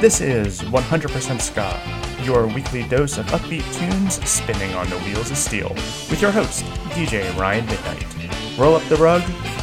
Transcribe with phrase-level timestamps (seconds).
[0.00, 5.38] This is 100% Ska, your weekly dose of upbeat tunes spinning on the wheels of
[5.38, 5.70] steel,
[6.10, 8.58] with your host, DJ Ryan Midnight.
[8.58, 9.22] Roll up the rug,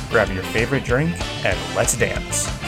[0.10, 1.16] grab your favorite drink,
[1.46, 2.65] and let's dance.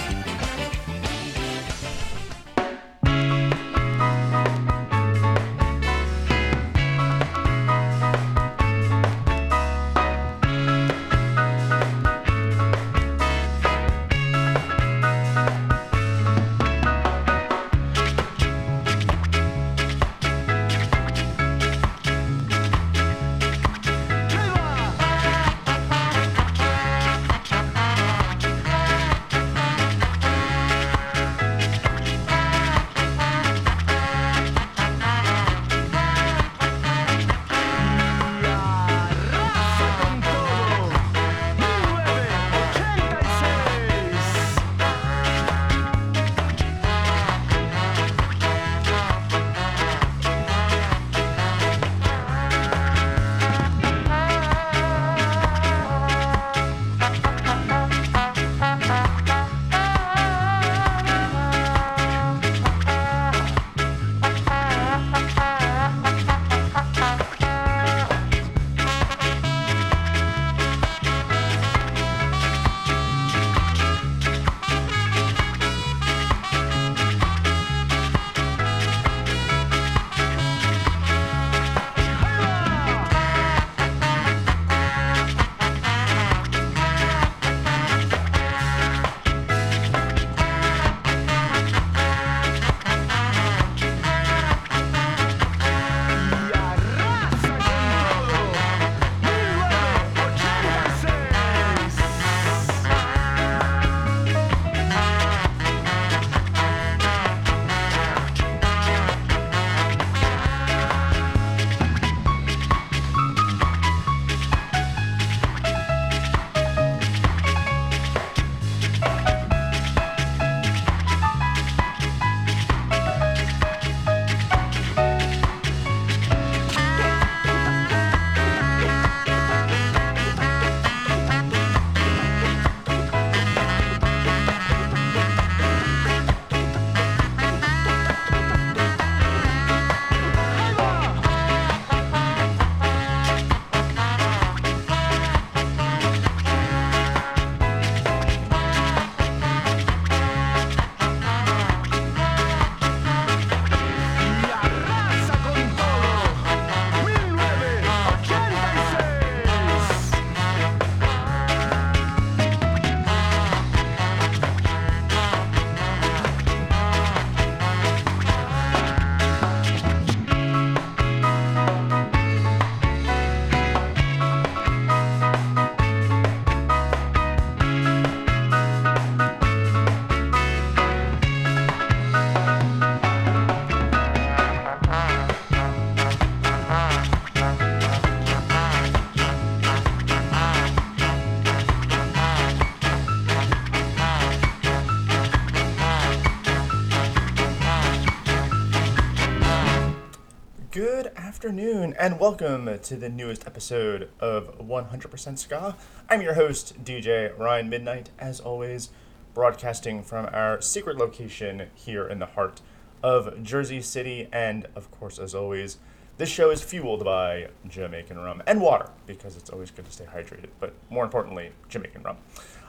[201.87, 205.75] Afternoon, and welcome to the newest episode of 100% Ska.
[206.09, 208.89] I'm your host, DJ Ryan Midnight, as always,
[209.33, 212.61] broadcasting from our secret location here in the heart
[213.01, 214.27] of Jersey City.
[214.33, 215.77] And of course, as always,
[216.17, 220.05] this show is fueled by Jamaican rum and water, because it's always good to stay
[220.05, 222.17] hydrated, but more importantly, Jamaican rum.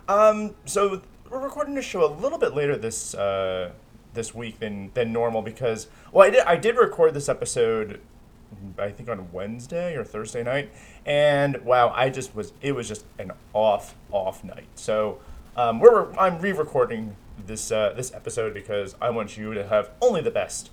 [0.08, 3.72] Um, so we're recording this show a little bit later this uh,
[4.14, 8.00] this week than than normal because well I did I did record this episode
[8.78, 10.70] I think on Wednesday or Thursday night.
[11.04, 14.68] And wow I just was it was just an off off night.
[14.74, 15.18] So
[15.56, 17.16] um, we're I'm re-recording
[17.46, 20.70] this uh, this episode because I want you to have only the best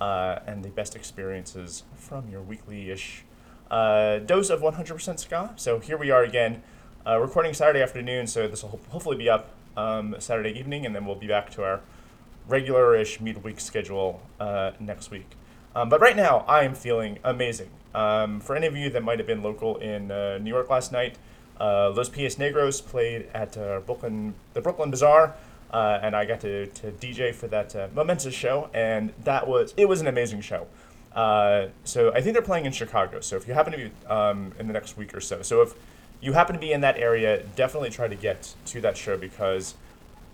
[0.00, 3.24] uh, and the best experiences from your weekly ish
[3.70, 5.52] uh, dose of 100% ska.
[5.56, 6.62] So here we are again
[7.06, 8.26] uh, recording Saturday afternoon.
[8.26, 11.64] So this will hopefully be up um, Saturday evening and then we'll be back to
[11.64, 11.80] our
[12.48, 15.30] regular-ish midweek schedule uh, next week.
[15.76, 17.68] Um, but right now, I am feeling amazing.
[17.94, 20.90] Um, for any of you that might have been local in uh, New York last
[20.90, 21.18] night,
[21.60, 25.34] uh, Los Pies Negros played at uh, Brooklyn, the Brooklyn Bazaar,
[25.70, 29.74] uh, and I got to, to DJ for that uh, momentous show, and that was
[29.76, 30.66] it was an amazing show.
[31.14, 33.20] Uh, so I think they're playing in Chicago.
[33.20, 35.74] So if you happen to be um, in the next week or so, so if
[36.22, 39.74] you happen to be in that area, definitely try to get to that show because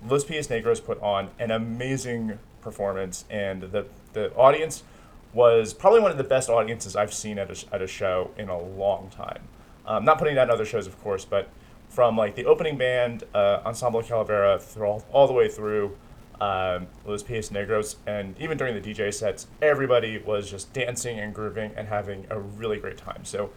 [0.08, 4.84] Los Pies Negros put on an amazing performance, and the the audience
[5.32, 8.48] was probably one of the best audiences I've seen at a, at a show in
[8.48, 9.42] a long time.
[9.86, 11.48] Um, not putting in other shows, of course, but
[11.88, 15.96] from like the opening band, uh, Ensemble Calavera, through all, all the way through
[16.40, 21.34] um, Los Pies Negros, and even during the DJ sets, everybody was just dancing and
[21.34, 23.24] grooving and having a really great time.
[23.24, 23.50] So,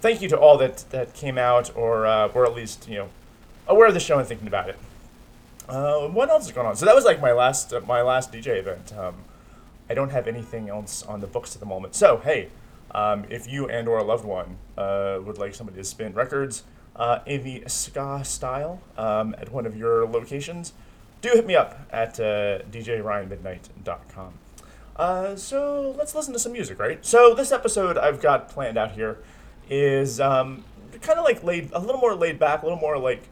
[0.00, 3.08] thank you to all that that came out or uh, were at least you know
[3.66, 4.78] aware of the show and thinking about it.
[5.68, 6.76] Uh, what else is going on?
[6.76, 8.92] So that was like my last uh, my last DJ event.
[8.96, 9.14] Um,
[9.90, 11.96] I don't have anything else on the books at the moment.
[11.96, 12.48] So hey,
[12.92, 16.62] um, if you and or a loved one uh, would like somebody to spin records
[16.94, 20.72] uh, in the ska style um, at one of your locations,
[21.20, 24.32] do hit me up at uh, djryanmidnight.com.
[24.94, 27.04] Uh, so let's listen to some music, right?
[27.04, 29.18] So this episode I've got planned out here
[29.68, 30.62] is um,
[31.00, 33.24] kind of like laid a little more laid back, a little more like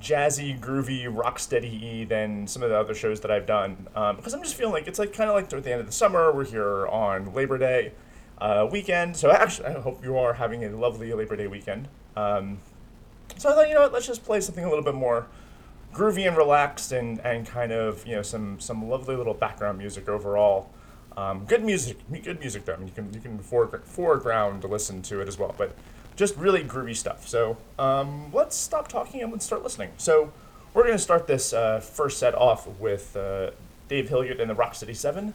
[0.00, 3.88] jazzy, groovy, rocksteady than some of the other shows that I've done.
[3.94, 5.86] Um, because I'm just feeling like it's like kind of like toward the end of
[5.86, 6.32] the summer.
[6.32, 7.92] We're here on Labor Day
[8.40, 11.88] uh, weekend, so actually I hope you are having a lovely Labor Day weekend.
[12.16, 12.58] Um,
[13.36, 15.26] so I thought, you know what, let's just play something a little bit more
[15.92, 20.08] groovy and relaxed, and, and kind of you know some some lovely little background music
[20.08, 20.70] overall.
[21.16, 22.74] Um, good music, good music though.
[22.74, 25.74] I mean, you can you can foreground listen to it as well, but
[26.18, 27.26] just really groovy stuff.
[27.28, 29.90] So um, let's stop talking and let's start listening.
[29.96, 30.32] So
[30.74, 33.52] we're going to start this uh, first set off with uh,
[33.88, 35.32] Dave Hillyard and the Rocksteady Seven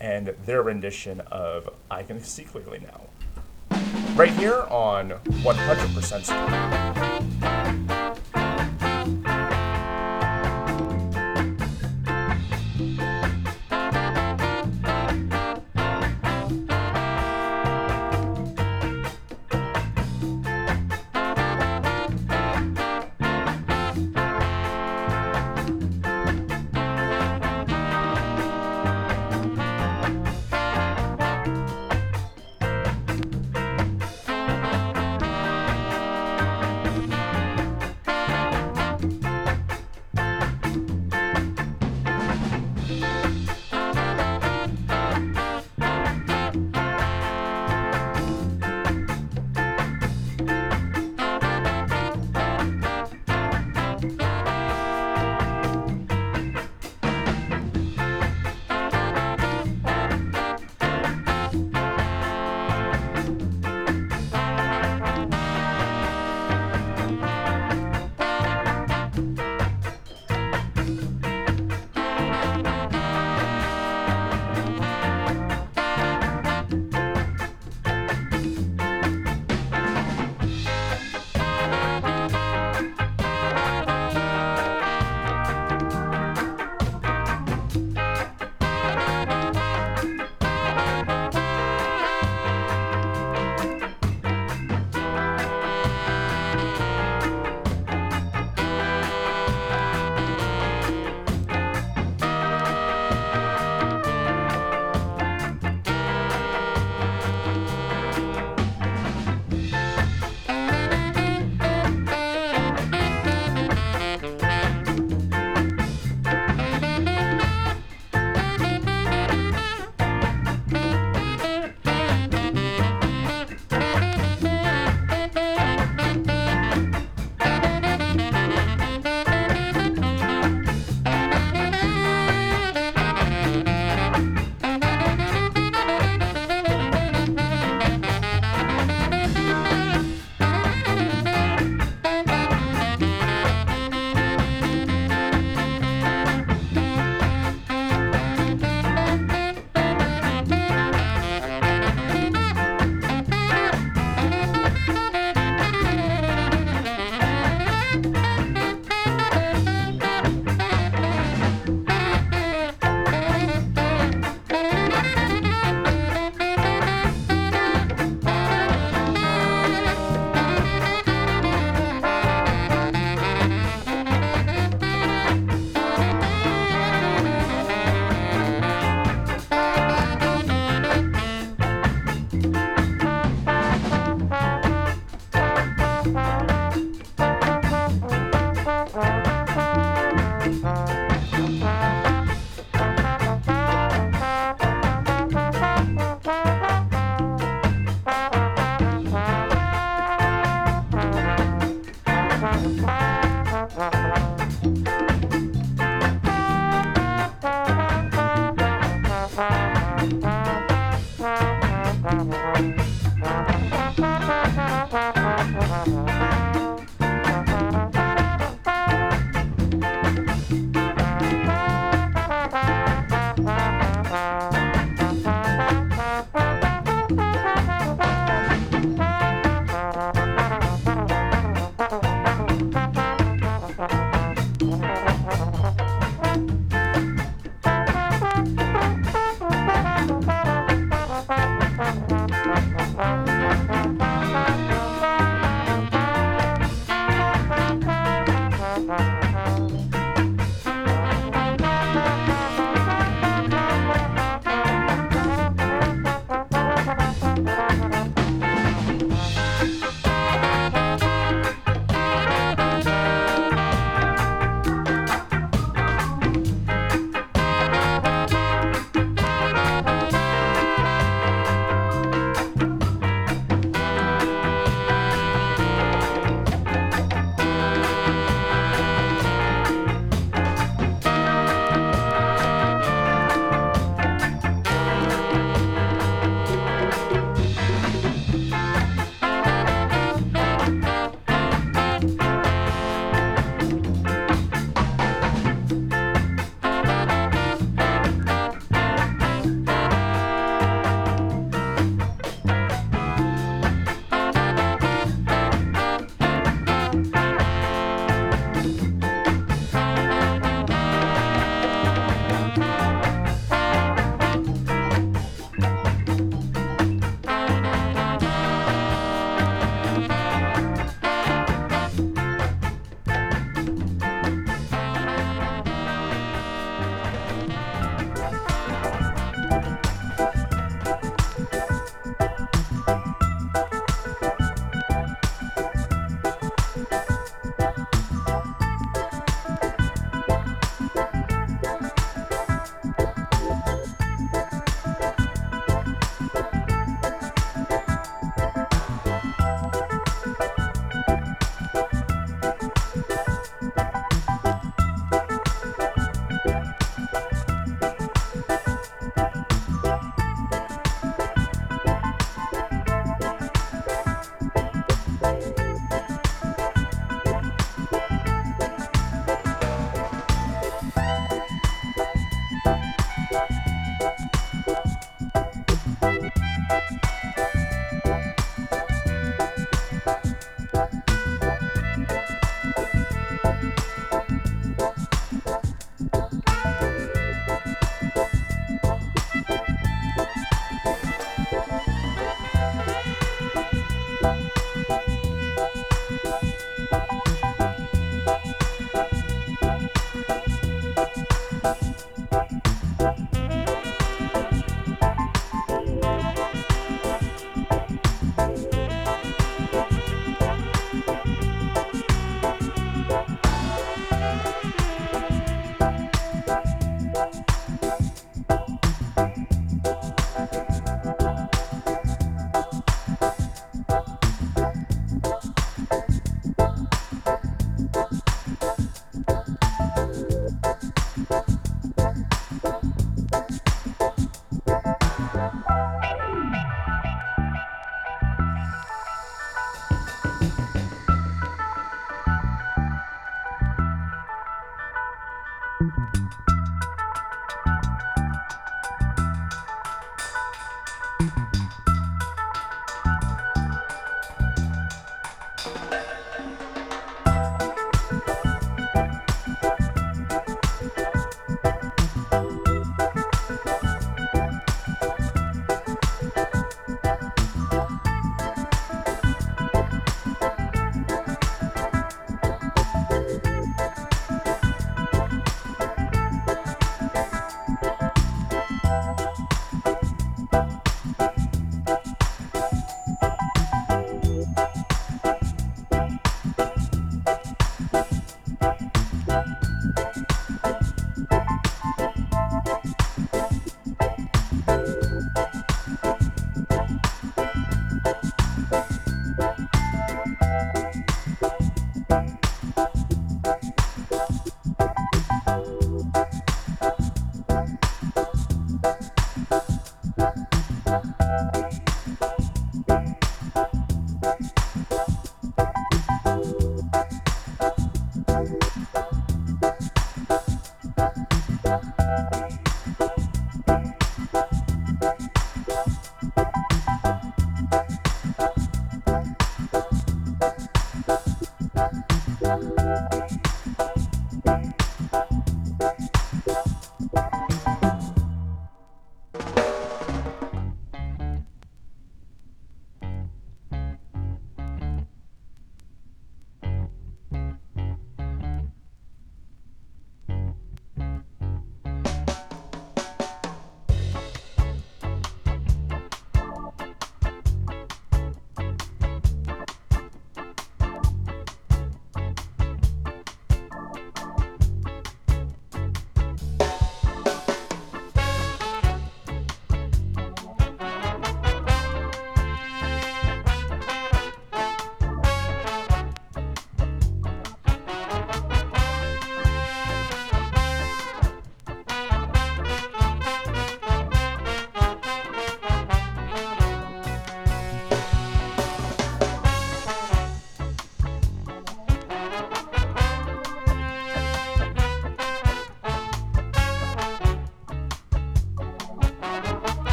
[0.00, 3.02] and their rendition of I Can See Clearly Now.
[4.14, 7.41] Right here on 100% welcome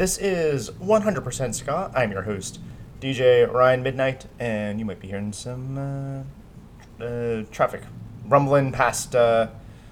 [0.00, 1.92] This is 100% Ska.
[1.94, 2.58] I'm your host,
[3.02, 5.76] DJ Ryan Midnight, and you might be hearing some
[6.98, 7.82] uh, uh, traffic
[8.26, 9.48] rumbling past uh,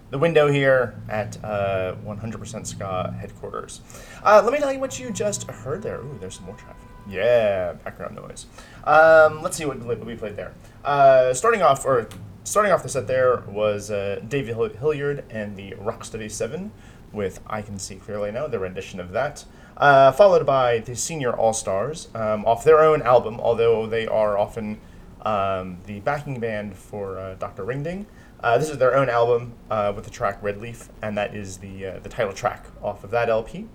[0.09, 3.83] the window here at uh, 100% Ska headquarters.
[4.25, 5.99] Uh, let me tell you what you just heard there.
[6.01, 6.88] Ooh, there's some more traffic.
[7.07, 8.47] Yeah, background noise.
[8.85, 10.55] Um, let's see what, we played there.
[10.87, 12.09] Uh, starting off, or
[12.44, 16.73] starting off the set there was uh, Dave Hillyard and the Rocksteady Seven
[17.12, 19.44] with "I Can See Clearly Now," the rendition of that.
[19.79, 24.37] Uh, followed by the Senior All Stars um, off their own album, although they are
[24.37, 24.81] often
[25.23, 27.62] um, the backing band for uh, Dr.
[27.62, 28.07] Ring-Ding.
[28.43, 31.59] Uh, this is their own album uh, with the track Red Leaf, and that is
[31.59, 33.67] the uh, the title track off of that LP.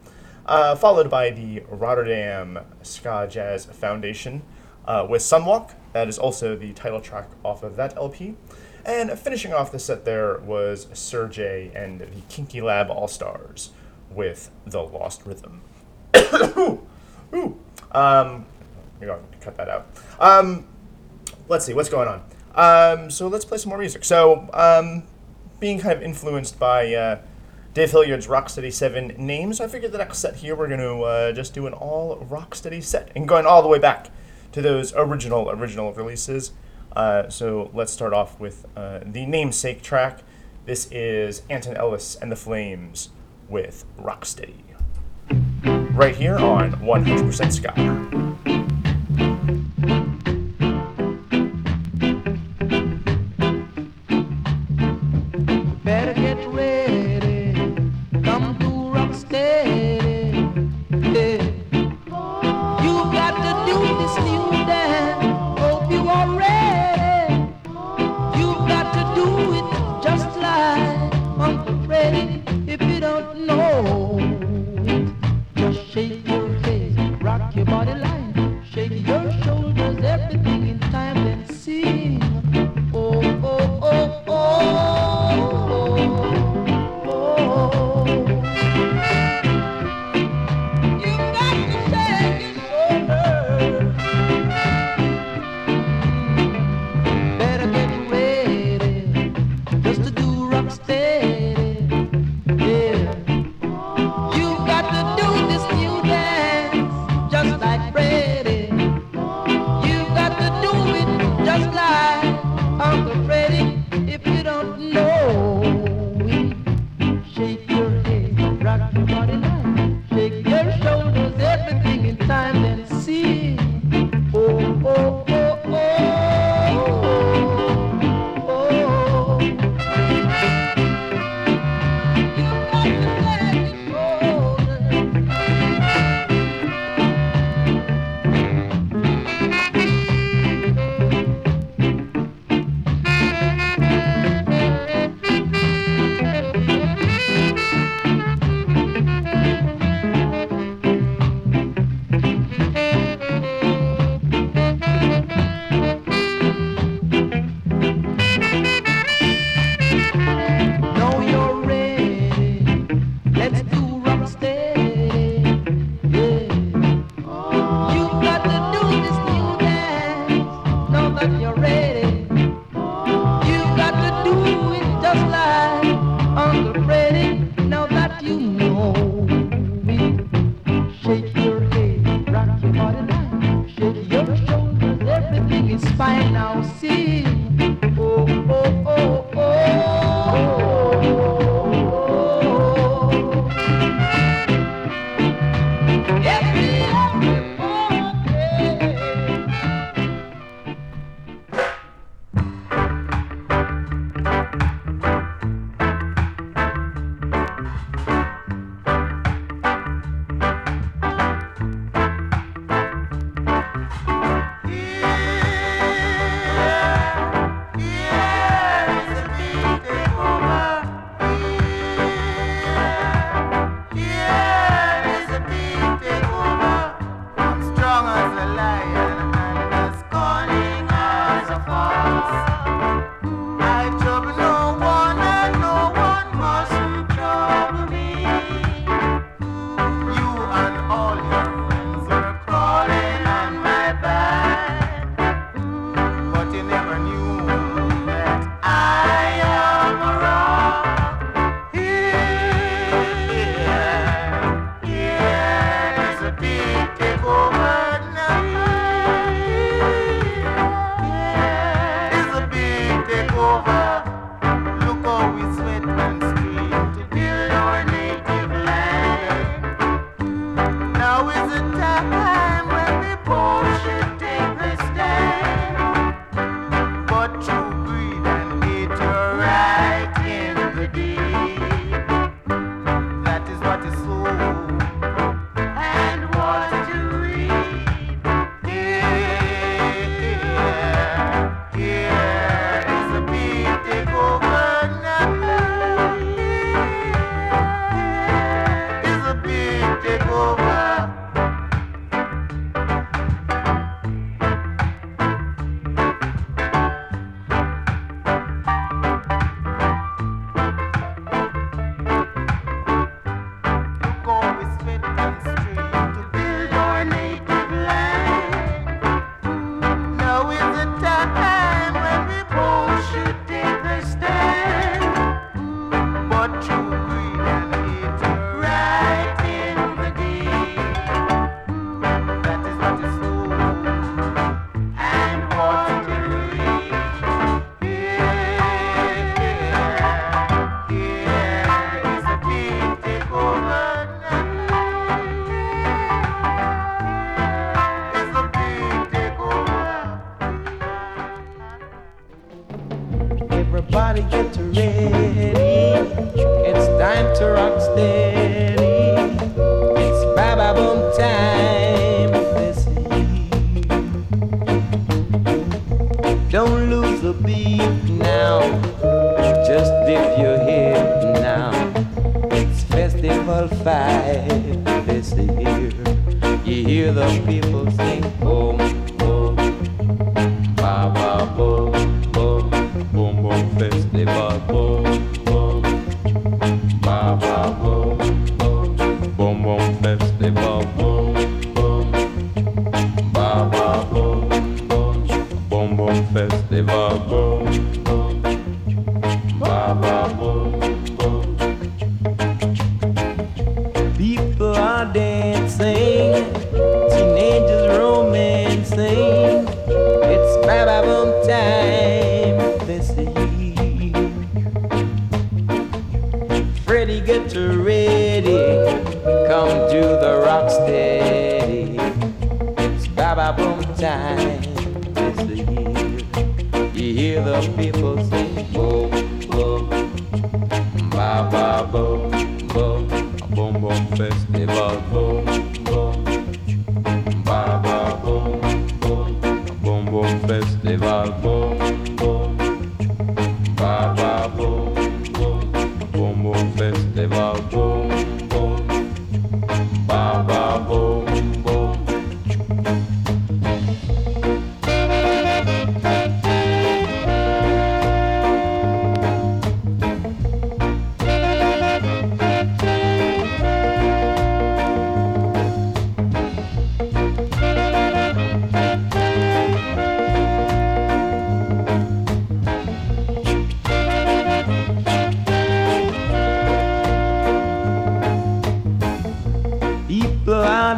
[0.46, 4.42] Uh, followed by the Rotterdam Ska Jazz Foundation
[5.08, 5.72] with Sunwalk.
[5.94, 8.36] That is also the title track off of that LP.
[8.86, 13.70] And finishing off the set there was Sergey and the Kinky Lab All Stars
[14.10, 15.62] with The Lost Rhythm.
[16.16, 16.86] Ooh.
[17.34, 17.60] Ooh.
[17.92, 18.46] Um,
[19.00, 19.88] you're going to cut that out.
[20.20, 20.66] Um,
[21.48, 22.24] let's see, what's going on?
[22.56, 24.06] Um, so let's play some more music.
[24.06, 25.04] So, um,
[25.60, 27.20] being kind of influenced by uh,
[27.74, 31.32] Dave Hillyard's Rocksteady 7 names, I figured the next set here we're going to uh,
[31.32, 34.10] just do an all Rocksteady set and going all the way back
[34.52, 36.52] to those original, original releases.
[36.96, 40.20] Uh, so let's start off with uh, the namesake track.
[40.66, 43.10] This is Alton Ellis and the Flames
[43.50, 44.64] with Rocksteady.
[45.94, 48.33] Right here on 100% Ska.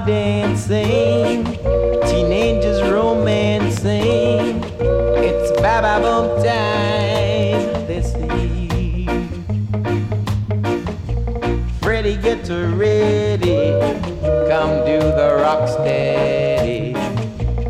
[0.06, 1.44] dancing,
[2.06, 4.64] teenagers romancing.
[5.18, 9.28] It's Baba Boom time this evening.
[11.82, 13.72] Freddy, get ready,
[14.48, 16.94] come do the rock steady.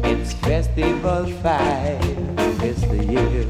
[0.04, 3.48] It's Festival 5 this year.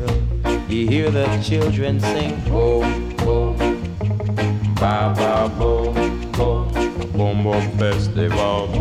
[0.69, 3.58] You hear the children sing, boom, boom,
[4.76, 6.65] ba ba boom, boom.
[7.78, 8.74] Festival.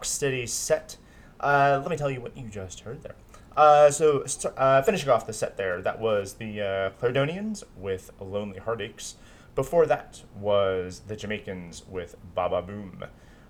[0.00, 0.96] Rocksteady set.
[1.38, 3.14] Uh, let me tell you what you just heard there.
[3.56, 4.24] Uh, so,
[4.56, 9.16] uh, finishing off the set there, that was the uh, with Lonely Heartaches.
[9.54, 13.04] Before that was the Jamaicans with Baba Boom.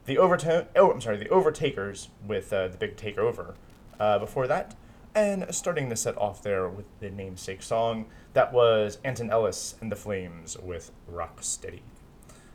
[0.07, 3.55] The Overtone, oh, I'm sorry, the Overtakers with uh, the Big Takeover.
[3.99, 4.75] Uh, before that,
[5.15, 9.93] and starting the set off there with the namesake song, that was Alton Ellis and
[9.93, 11.81] the Flames with Rocksteady.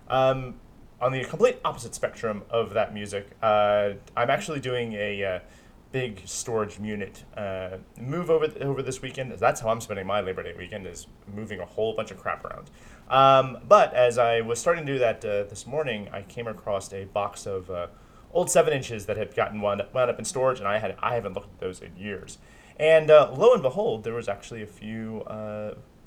[0.10, 0.56] Um,
[1.06, 5.40] on the complete opposite spectrum of that music, uh, I'm actually doing a uh,
[5.92, 9.32] big storage unit uh, move over over this weekend.
[9.34, 12.44] That's how I'm spending my Labor Day weekend is moving a whole bunch of crap
[12.44, 12.72] around.
[13.08, 16.92] Um, but as I was starting to do that uh, this morning, I came across
[16.92, 17.88] a box of uh,
[18.34, 20.98] old seven inches that had gotten wound up, wound up in storage, and I had
[21.04, 22.40] I haven't looked at those in years.
[22.80, 25.24] And uh, lo and behold, there was actually a few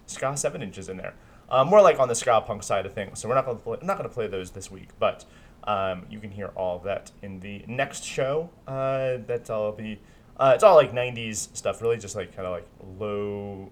[0.07, 1.15] ska seven inches in there.
[1.51, 3.19] Uh, more like on the ska punk side of things.
[3.19, 5.25] So we're not gonna play, not gonna play those this week, but
[5.65, 8.51] um, you can hear all that in the next show.
[8.67, 10.01] Uh, that's all be.
[10.37, 12.67] Uh, it's all like '90s stuff, really, just like kind of like
[12.99, 13.71] low,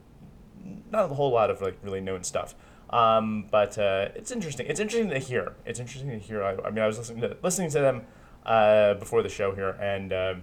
[0.91, 2.55] not a whole lot of like really known stuff.
[2.91, 4.67] Um, but uh, it's interesting.
[4.67, 5.55] It's interesting to hear.
[5.65, 6.43] It's interesting to hear.
[6.43, 8.03] I, I mean, I was listening to listening to them
[8.45, 10.35] uh, before the show here, and uh,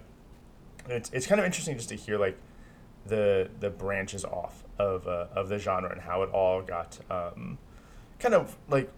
[0.88, 2.38] it's it's kind of interesting just to hear like
[3.06, 7.58] the the branches off of uh, of the genre and how it all got um,
[8.20, 8.90] kind of like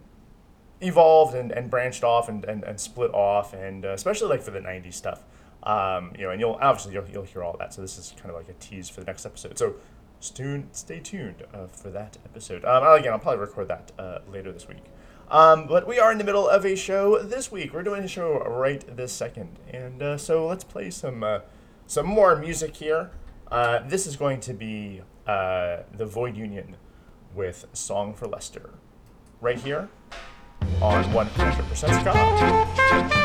[0.81, 4.51] evolved and, and branched off and, and, and split off and uh, especially like for
[4.51, 5.23] the 90s stuff.
[5.63, 7.73] Um, you know and you'll obviously you'll, you'll hear all that.
[7.73, 9.57] So this is kind of like a tease for the next episode.
[9.57, 9.75] So
[10.19, 12.63] stay, tuned uh, for that episode.
[12.65, 14.83] Um, again i'll probably record that uh, later this week.
[15.29, 17.73] Um, but we are in the middle of a show this week.
[17.73, 19.57] We're doing a show right this second.
[19.71, 21.39] And uh, so let's play some uh,
[21.87, 23.09] some more music here
[23.55, 26.75] uh, this is going to be uh, the void union
[27.33, 28.71] with song for lester
[29.39, 29.87] right here
[30.81, 33.24] on 100% Ska.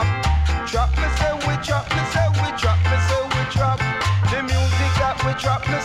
[0.00, 0.66] drop.
[0.70, 3.78] Drop me, say we drop, me say we drop, me say we drop.
[4.30, 5.78] The music that we drop, me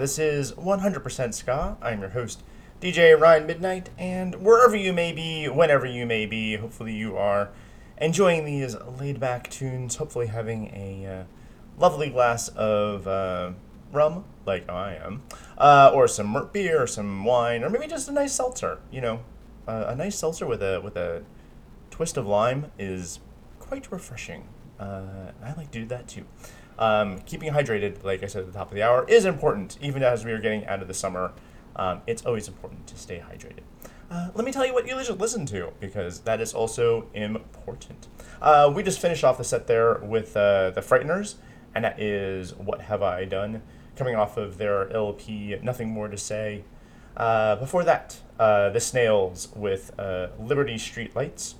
[0.00, 1.76] This is 100% Ska.
[1.82, 2.42] I'm your host,
[2.80, 7.50] DJ Ryan Midnight, and wherever you may be, whenever you may be, hopefully you are
[7.98, 11.24] enjoying these laid back tunes, hopefully having a uh,
[11.78, 13.50] lovely glass of uh,
[13.92, 15.22] rum, like I am,
[15.58, 18.78] uh, or some beer, or some wine, or maybe just a nice seltzer.
[18.90, 19.20] You know,
[19.68, 21.24] uh, a nice seltzer with a with a
[21.90, 23.20] twist of lime is
[23.58, 24.48] quite refreshing.
[24.78, 26.24] Uh, I like to do that too.
[26.80, 30.02] Um, keeping hydrated, like I said at the top of the hour, is important, even
[30.02, 31.32] as we are getting out of the summer.
[31.76, 33.60] Um, it's always important to stay hydrated.
[34.10, 38.08] Uh, let me tell you what you should listen to, because that is also important.
[38.40, 41.34] Uh, we just finished off the set there with uh, The Frighteners,
[41.74, 43.62] and that is What Have I Done,
[43.94, 46.64] coming off of their LP, Nothing More to Say.
[47.16, 51.56] Uh, before that, uh, The Snails with uh, Liberty Street Lights.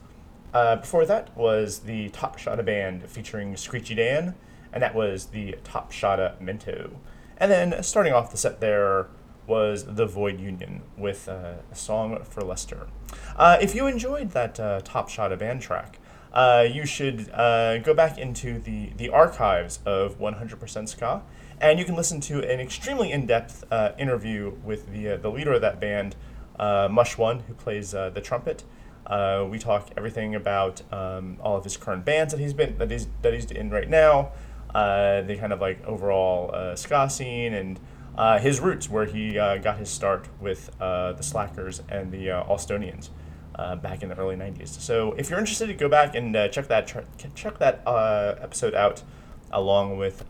[0.53, 4.35] Before that was the Top Shotta Band featuring Screechy Dan,
[4.73, 6.99] and that was the Top Shotta Minto.
[7.37, 9.09] And then starting off the set there
[9.51, 12.87] was the Void Union with uh, a song for Lester.
[13.35, 15.99] Uh, if you enjoyed that uh, Top Shotta Band track,
[16.33, 21.23] uh, you should uh, go back into the, the archives of 100% Ska,
[21.61, 25.61] and you can listen to an extremely in-depth uh, interview with the, the leader of
[25.61, 26.15] that band,
[26.59, 28.63] Mush One, who plays the trumpet.
[29.51, 33.09] We talk everything about um, all of his current bands that he's been that he's
[33.23, 34.31] that he's in right now,
[34.75, 37.81] uh, the kind of like overall uh, ska scene and
[38.17, 42.31] uh, his roots, where he uh, got his start with uh, the Slackers and the
[42.31, 43.11] uh, Austonians
[43.55, 44.69] uh, back in the early '90s.
[44.81, 47.01] So if you're interested, go back and check that tr-
[47.35, 49.03] check that episode out,
[49.51, 50.25] along with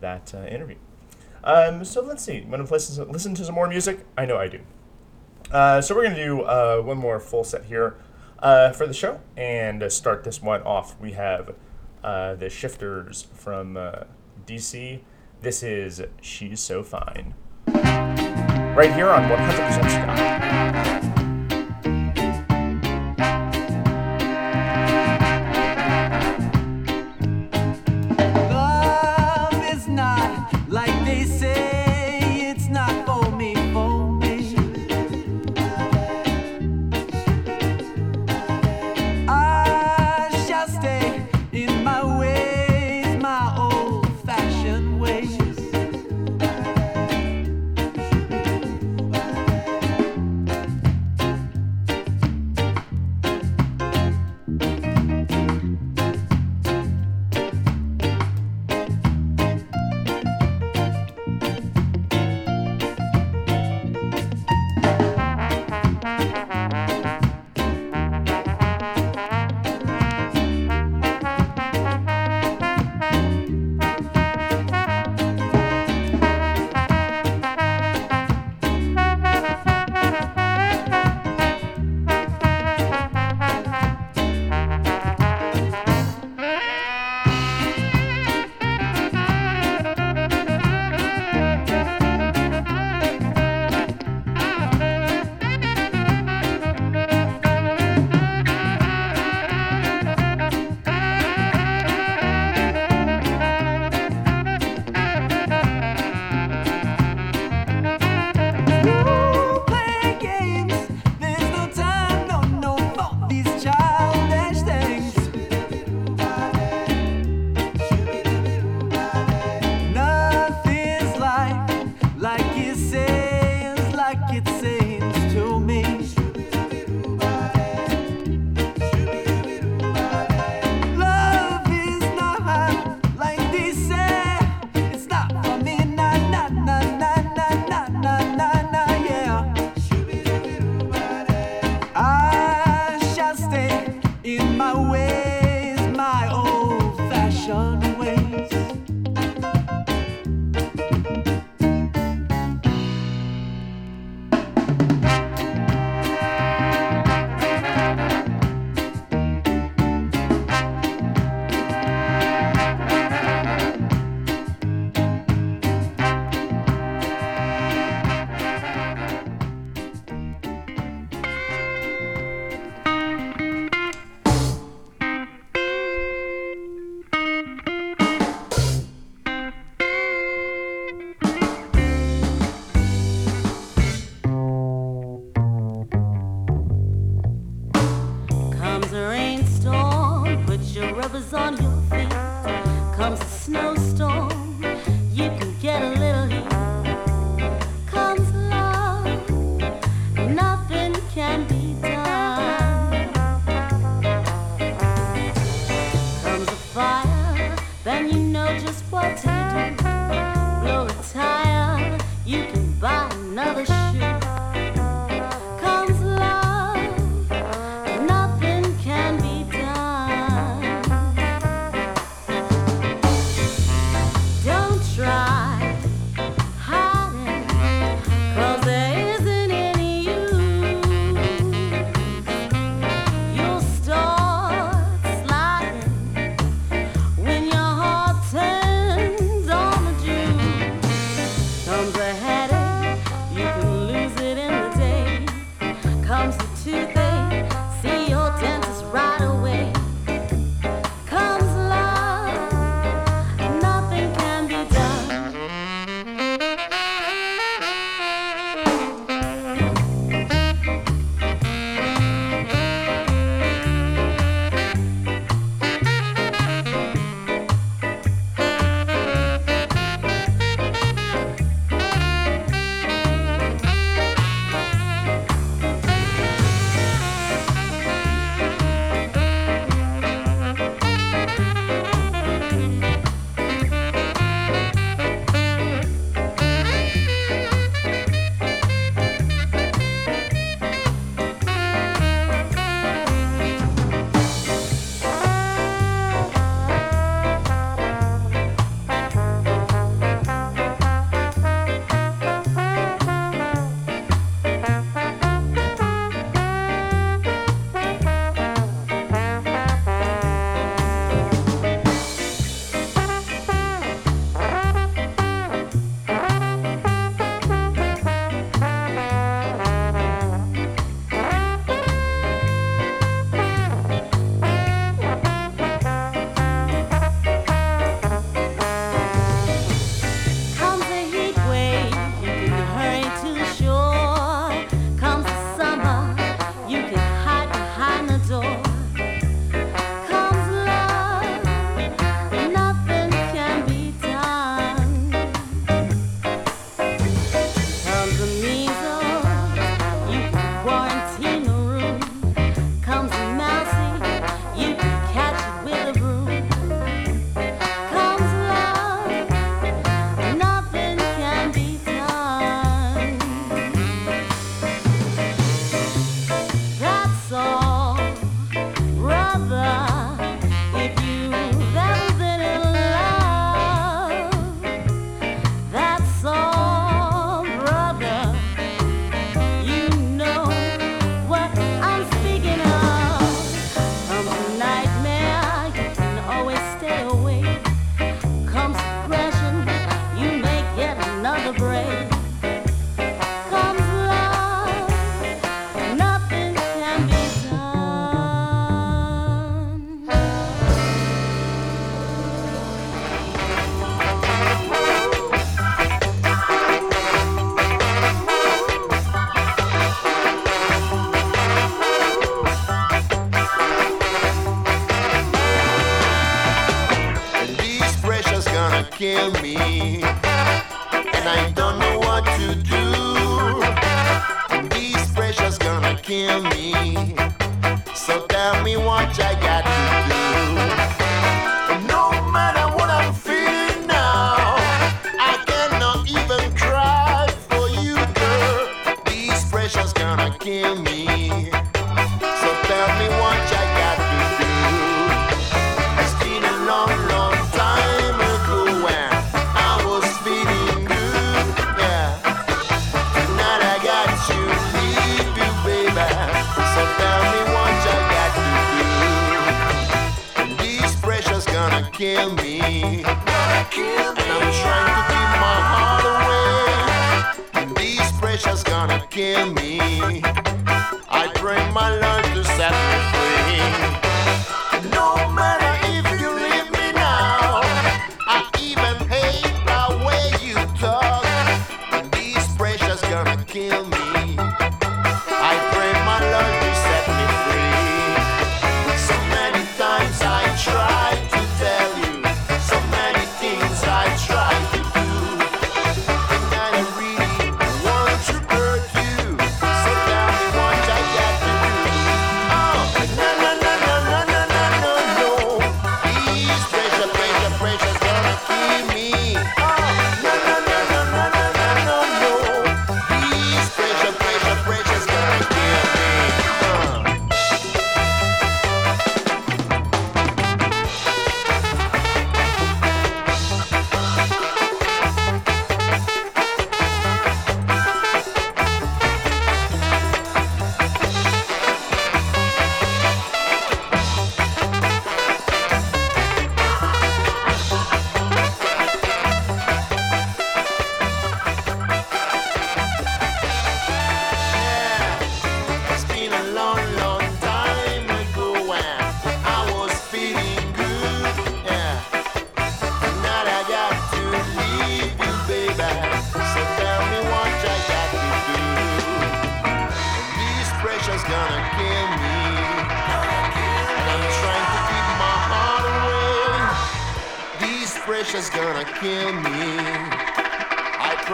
[0.00, 0.76] that interview.
[1.42, 2.38] Um, so let's see.
[2.38, 4.06] I'm gonna listen listen to some more music.
[4.16, 4.60] I know I do.
[5.82, 6.38] So we're gonna do
[6.82, 7.96] one more full set here
[8.40, 11.54] for the show, and to start this one off, we have
[12.04, 14.04] uh, the Shifters from uh,
[14.46, 15.00] DC.
[15.40, 17.34] This is "She's So Fine,"
[17.66, 21.13] right here on 100% Ska.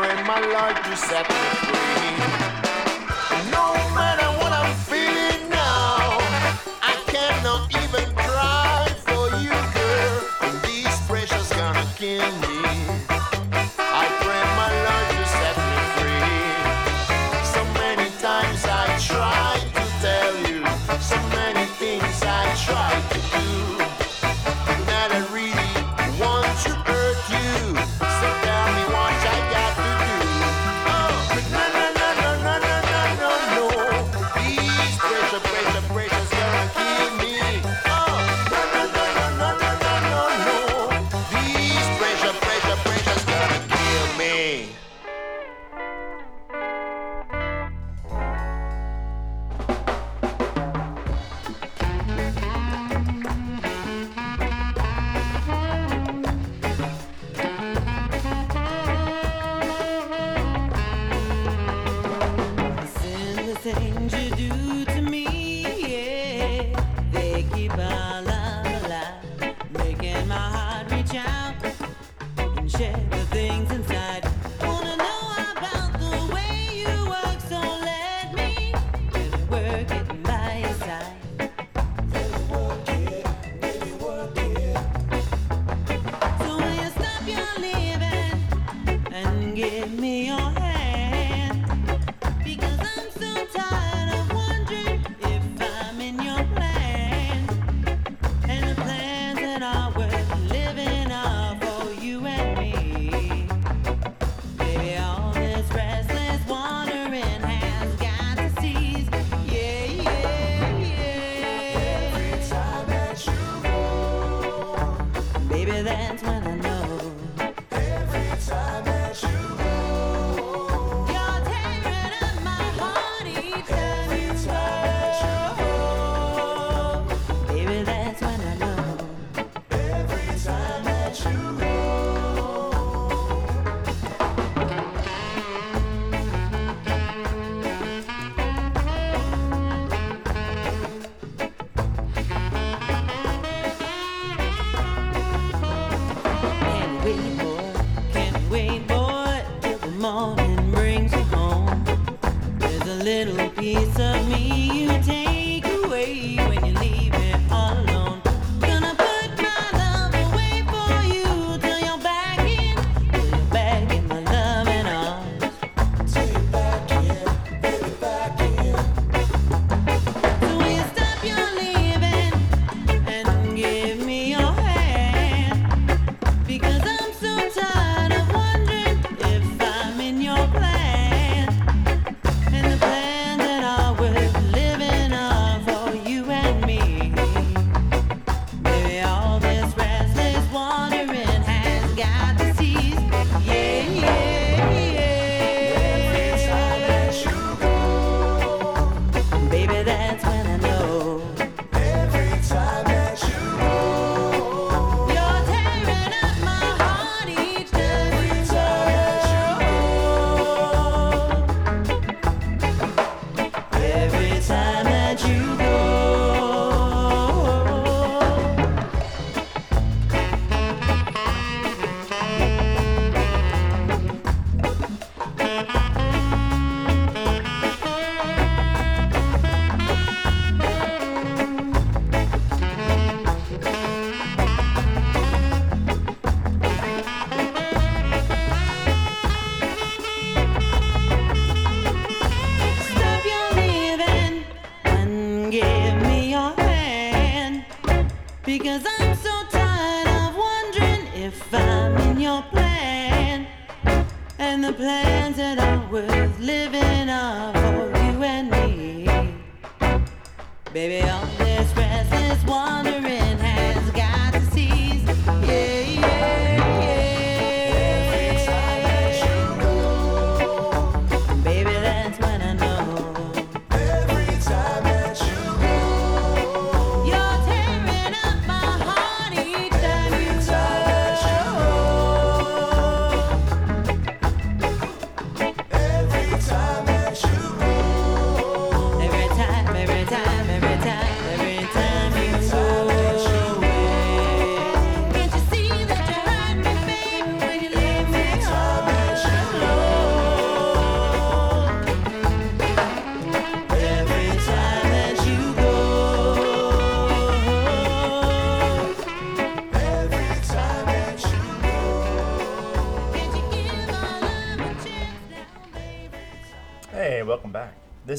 [0.01, 1.34] Pray my Lord to set me
[1.68, 2.59] free.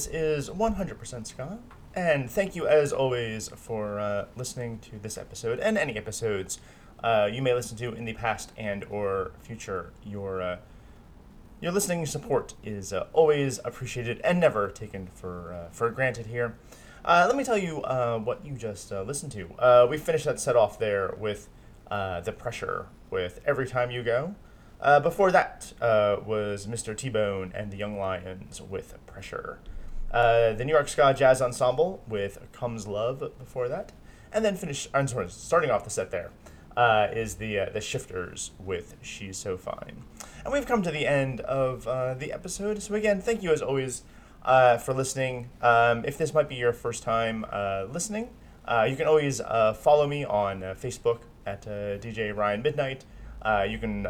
[0.02, 1.60] This is 100% Ska,
[1.94, 6.60] and thank you as always for uh, listening to this episode and any episodes
[7.04, 9.94] uh, you may listen to in the past and or future.
[10.04, 10.58] Your uh,
[11.62, 16.56] your listening support is uh, always appreciated and never taken for uh, for granted here.
[17.06, 19.88] Uh, let me tell you what you just listened to.
[19.88, 21.48] We finished that set off there with
[21.92, 24.34] the pressure with "Every Time You Go."
[25.04, 26.98] Before that was Mr.
[26.98, 29.60] T Bone and the Young Lions with Pressure.
[30.12, 33.94] Uh, the New York Ska Jazz Ensemble with Comes Love before that.
[34.34, 36.32] And then finish, I'm sorry, starting off the set there
[36.76, 40.04] uh, is the, uh, the Shifters with She's So Fine.
[40.44, 42.82] And we've come to the end of uh, the episode.
[42.82, 44.04] So, again, thank you as always
[44.44, 45.50] uh, for listening.
[45.62, 47.46] Um, if this might be your first time
[47.92, 48.30] listening,
[48.88, 53.06] you can always follow me on Facebook at DJ Ryan Midnight.
[53.70, 54.08] You can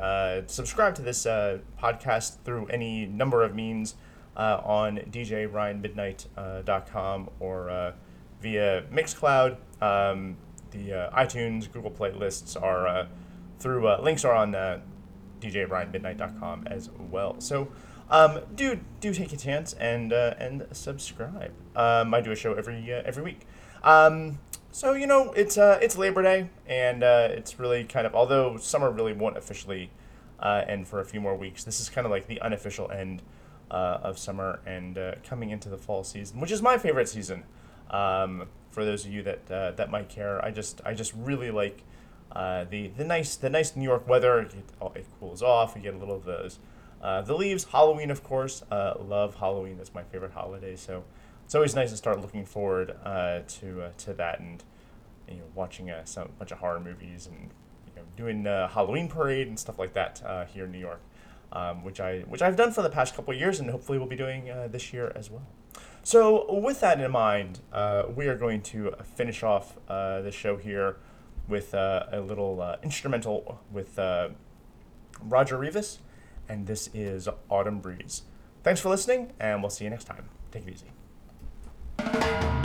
[0.47, 3.95] subscribe to this podcast through any number of means
[4.35, 7.93] uh, on djryanmidnight.com or uh,
[8.41, 9.57] via Mixcloud.
[9.81, 10.35] Um,
[10.71, 13.07] the uh, iTunes, Google playlists are uh,
[13.59, 14.81] through uh, links are on uh,
[15.41, 17.35] djryanmidnight.com as well.
[17.39, 17.69] So
[18.09, 21.51] um, do do take a chance and uh, and subscribe.
[21.75, 23.41] Um, I do a show every uh, every week.
[23.83, 24.39] Um,
[24.71, 28.57] so you know it's uh, it's Labor Day and uh, it's really kind of although
[28.57, 29.89] summer really won't officially
[30.39, 31.63] uh, end for a few more weeks.
[31.63, 33.21] This is kind of like the unofficial end
[33.71, 37.43] uh, of summer and uh, coming into the fall season, which is my favorite season.
[37.89, 41.51] Um, for those of you that uh, that might care, I just I just really
[41.51, 41.83] like
[42.31, 44.41] uh, the the nice the nice New York weather.
[44.41, 44.53] It,
[44.95, 45.75] it cools off.
[45.75, 46.59] We get a little of those
[47.01, 47.65] uh, the leaves.
[47.65, 48.63] Halloween, of course.
[48.69, 49.77] Love Halloween.
[49.77, 50.75] That's my favorite holiday.
[50.75, 51.03] So
[51.45, 54.63] it's always nice to start looking forward to to that and
[55.31, 57.49] you know watching a some bunch of horror movies and
[57.87, 61.01] you know doing uh, Halloween parade and stuff like that uh, here in New York,
[61.51, 64.15] um, which I which I've done for the past couple years and hopefully will be
[64.15, 65.45] doing uh, this year as well.
[66.03, 70.57] So with that in mind, uh, we are going to finish off uh, the show
[70.57, 70.97] here
[71.47, 74.29] with uh, a little uh, instrumental with uh,
[75.21, 75.99] Roger Rivas,
[76.49, 78.23] and this is Autumn Breeze.
[78.63, 80.29] Thanks for listening, and we'll see you next time.
[80.51, 82.60] Take it easy.